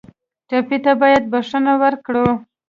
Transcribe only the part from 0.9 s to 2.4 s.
باید بښنه ورکړو.